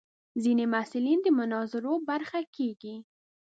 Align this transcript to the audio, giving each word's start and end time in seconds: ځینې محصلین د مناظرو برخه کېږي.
ځینې 0.43 0.65
محصلین 0.73 1.19
د 1.23 1.27
مناظرو 1.39 1.93
برخه 2.09 2.39
کېږي. 2.55 2.95